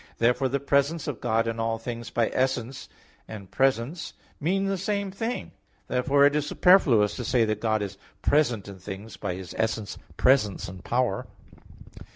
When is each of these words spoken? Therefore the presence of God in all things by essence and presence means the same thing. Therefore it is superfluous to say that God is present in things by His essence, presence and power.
Therefore 0.17 0.49
the 0.49 0.59
presence 0.59 1.07
of 1.07 1.21
God 1.21 1.47
in 1.47 1.59
all 1.59 1.77
things 1.77 2.09
by 2.09 2.31
essence 2.33 2.89
and 3.27 3.51
presence 3.51 4.13
means 4.39 4.67
the 4.67 4.75
same 4.75 5.11
thing. 5.11 5.51
Therefore 5.87 6.25
it 6.25 6.35
is 6.35 6.47
superfluous 6.47 7.15
to 7.17 7.23
say 7.23 7.45
that 7.45 7.61
God 7.61 7.83
is 7.83 7.99
present 8.23 8.67
in 8.67 8.79
things 8.79 9.15
by 9.15 9.35
His 9.35 9.53
essence, 9.59 9.99
presence 10.17 10.67
and 10.67 10.83
power. 10.83 11.27